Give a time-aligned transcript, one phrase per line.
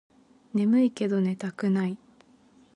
[0.55, 1.95] ねむいけど寝たくない